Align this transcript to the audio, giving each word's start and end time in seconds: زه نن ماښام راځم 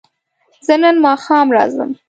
زه 0.65 0.73
نن 0.81 0.95
ماښام 1.05 1.47
راځم 1.55 1.91